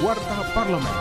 Warta 0.00 0.48
Parlemen. 0.56 0.96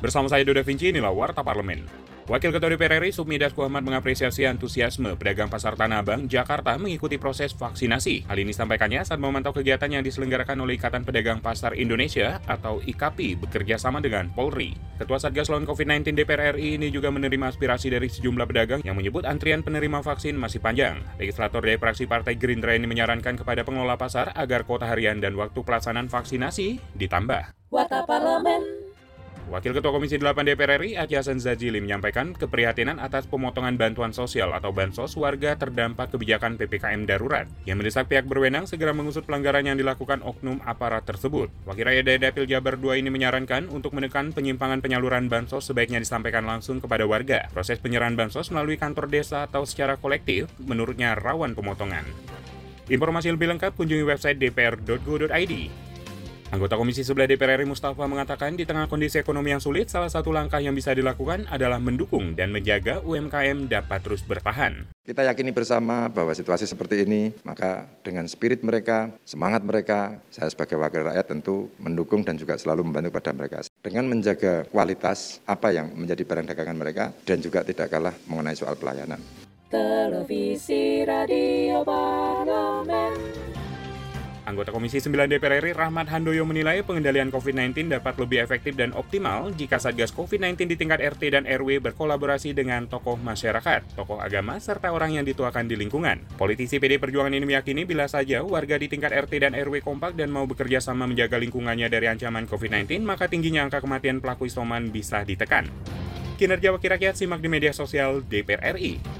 Bersama 0.00 0.24
saya 0.24 0.40
Dodo 0.40 0.64
Vinci, 0.64 0.88
inilah 0.88 1.12
Warta 1.12 1.44
Parlemen. 1.44 1.84
Wakil 2.28 2.52
Ketua 2.52 2.68
DPR 2.76 3.00
RI 3.00 3.16
Sufmi 3.16 3.40
Dasko 3.40 3.64
Ahmad 3.64 3.80
mengapresiasi 3.80 4.44
antusiasme 4.44 5.16
pedagang 5.16 5.48
pasar 5.48 5.78
Tanah 5.78 6.04
Abang, 6.04 6.28
Jakarta 6.28 6.76
mengikuti 6.76 7.16
proses 7.16 7.56
vaksinasi. 7.56 8.28
Hal 8.28 8.36
ini 8.36 8.52
sampaikannya 8.52 9.00
saat 9.06 9.16
memantau 9.16 9.56
kegiatan 9.56 9.88
yang 9.88 10.04
diselenggarakan 10.04 10.60
oleh 10.60 10.76
Ikatan 10.76 11.02
Pedagang 11.08 11.40
Pasar 11.40 11.72
Indonesia 11.78 12.38
atau 12.44 12.84
IKAPI 12.84 13.40
bekerja 13.40 13.80
sama 13.80 14.04
dengan 14.04 14.28
Polri. 14.30 14.76
Ketua 15.00 15.16
Satgas 15.16 15.48
lawan 15.48 15.64
COVID-19 15.64 16.12
DPR 16.12 16.54
RI 16.58 16.76
ini 16.76 16.92
juga 16.92 17.08
menerima 17.08 17.50
aspirasi 17.56 17.88
dari 17.88 18.12
sejumlah 18.12 18.46
pedagang 18.46 18.80
yang 18.84 18.94
menyebut 18.94 19.24
antrian 19.24 19.64
penerima 19.64 20.04
vaksin 20.04 20.36
masih 20.36 20.60
panjang. 20.60 21.00
Legislator 21.16 21.64
dari 21.64 21.80
fraksi 21.80 22.04
Partai 22.04 22.36
Gerindra 22.36 22.76
ini 22.76 22.84
menyarankan 22.84 23.40
kepada 23.40 23.64
pengelola 23.64 23.96
pasar 23.96 24.36
agar 24.36 24.68
kuota 24.68 24.86
harian 24.86 25.18
dan 25.18 25.34
waktu 25.38 25.62
pelaksanaan 25.62 26.06
vaksinasi 26.06 26.80
ditambah. 26.94 27.56
Warta 27.70 28.02
Parlemen 28.02 28.79
Wakil 29.50 29.74
Ketua 29.74 29.90
Komisi 29.90 30.14
8 30.14 30.46
DPR 30.46 30.78
RI 30.78 30.94
Ati 30.94 31.18
Hasan 31.18 31.42
Zajili 31.42 31.82
menyampaikan 31.82 32.38
keprihatinan 32.38 33.02
atas 33.02 33.26
pemotongan 33.26 33.74
bantuan 33.74 34.14
sosial 34.14 34.54
atau 34.54 34.70
bansos 34.70 35.18
warga 35.18 35.58
terdampak 35.58 36.14
kebijakan 36.14 36.54
PPKM 36.54 37.02
darurat 37.02 37.50
yang 37.66 37.82
mendesak 37.82 38.06
pihak 38.06 38.30
berwenang 38.30 38.70
segera 38.70 38.94
mengusut 38.94 39.26
pelanggaran 39.26 39.66
yang 39.66 39.74
dilakukan 39.74 40.22
oknum 40.22 40.62
aparat 40.62 41.02
tersebut. 41.02 41.50
Wakil 41.66 41.82
Rakyat 41.82 42.04
Daerah 42.06 42.22
Dapil 42.30 42.46
Jabar 42.46 42.78
2 42.78 43.02
ini 43.02 43.10
menyarankan 43.10 43.66
untuk 43.74 43.90
menekan 43.90 44.30
penyimpangan 44.30 44.78
penyaluran 44.86 45.26
bansos 45.26 45.66
sebaiknya 45.66 45.98
disampaikan 45.98 46.46
langsung 46.46 46.78
kepada 46.78 47.02
warga. 47.10 47.50
Proses 47.50 47.82
penyerahan 47.82 48.14
bansos 48.14 48.54
melalui 48.54 48.78
kantor 48.78 49.10
desa 49.10 49.50
atau 49.50 49.66
secara 49.66 49.98
kolektif 49.98 50.46
menurutnya 50.62 51.18
rawan 51.18 51.58
pemotongan. 51.58 52.06
Informasi 52.86 53.34
lebih 53.34 53.50
lengkap 53.50 53.74
kunjungi 53.74 54.06
website 54.06 54.38
dpr.go.id. 54.38 55.89
Anggota 56.50 56.74
Komisi 56.74 57.06
11 57.06 57.30
DPR 57.30 57.62
RI 57.62 57.66
Mustafa 57.70 58.10
mengatakan 58.10 58.58
di 58.58 58.66
tengah 58.66 58.90
kondisi 58.90 59.22
ekonomi 59.22 59.54
yang 59.54 59.62
sulit, 59.62 59.86
salah 59.86 60.10
satu 60.10 60.34
langkah 60.34 60.58
yang 60.58 60.74
bisa 60.74 60.90
dilakukan 60.90 61.46
adalah 61.46 61.78
mendukung 61.78 62.34
dan 62.34 62.50
menjaga 62.50 62.98
UMKM 63.06 63.70
dapat 63.70 64.02
terus 64.02 64.26
bertahan. 64.26 64.82
Kita 65.06 65.22
yakini 65.22 65.54
bersama 65.54 66.10
bahwa 66.10 66.34
situasi 66.34 66.66
seperti 66.66 67.06
ini, 67.06 67.30
maka 67.46 67.86
dengan 68.02 68.26
spirit 68.26 68.66
mereka, 68.66 69.14
semangat 69.22 69.62
mereka, 69.62 70.18
saya 70.34 70.50
sebagai 70.50 70.74
wakil 70.74 71.06
rakyat 71.06 71.30
tentu 71.30 71.70
mendukung 71.78 72.26
dan 72.26 72.34
juga 72.34 72.58
selalu 72.58 72.82
membantu 72.82 73.14
pada 73.14 73.30
mereka. 73.30 73.62
Dengan 73.78 74.10
menjaga 74.10 74.66
kualitas 74.74 75.38
apa 75.46 75.70
yang 75.70 75.94
menjadi 75.94 76.26
barang 76.26 76.50
dagangan 76.50 76.74
mereka 76.74 77.14
dan 77.30 77.38
juga 77.38 77.62
tidak 77.62 77.94
kalah 77.94 78.14
mengenai 78.26 78.58
soal 78.58 78.74
pelayanan. 78.74 79.22
Televisi 79.70 81.06
Radio 81.06 81.86
Parlemen 81.86 82.99
Anggota 84.50 84.74
Komisi 84.74 84.98
9 84.98 85.30
DPR 85.30 85.62
RI 85.62 85.70
Rahmat 85.78 86.10
Handoyo 86.10 86.42
menilai 86.42 86.82
pengendalian 86.82 87.30
COVID-19 87.30 87.86
dapat 87.86 88.18
lebih 88.18 88.42
efektif 88.42 88.74
dan 88.74 88.90
optimal 88.98 89.54
jika 89.54 89.78
Satgas 89.78 90.10
COVID-19 90.10 90.66
di 90.66 90.74
tingkat 90.74 90.98
RT 90.98 91.22
dan 91.38 91.46
RW 91.46 91.78
berkolaborasi 91.78 92.50
dengan 92.50 92.90
tokoh 92.90 93.14
masyarakat, 93.14 93.94
tokoh 93.94 94.18
agama, 94.18 94.58
serta 94.58 94.90
orang 94.90 95.14
yang 95.14 95.22
dituakan 95.22 95.70
di 95.70 95.78
lingkungan. 95.78 96.26
Politisi 96.34 96.82
PD 96.82 96.98
Perjuangan 96.98 97.30
ini 97.30 97.46
meyakini 97.46 97.86
bila 97.86 98.10
saja 98.10 98.42
warga 98.42 98.74
di 98.74 98.90
tingkat 98.90 99.14
RT 99.14 99.32
dan 99.38 99.52
RW 99.54 99.86
kompak 99.86 100.18
dan 100.18 100.34
mau 100.34 100.42
bekerja 100.50 100.82
sama 100.82 101.06
menjaga 101.06 101.38
lingkungannya 101.38 101.86
dari 101.86 102.10
ancaman 102.10 102.50
COVID-19, 102.50 103.06
maka 103.06 103.30
tingginya 103.30 103.62
angka 103.70 103.78
kematian 103.78 104.18
pelaku 104.18 104.50
isoman 104.50 104.90
bisa 104.90 105.22
ditekan. 105.22 105.70
Kinerja 106.34 106.74
Wakil 106.74 106.90
Rakyat 106.98 107.14
simak 107.14 107.38
di 107.38 107.46
media 107.46 107.70
sosial 107.70 108.26
DPR 108.26 108.74
RI. 108.74 109.19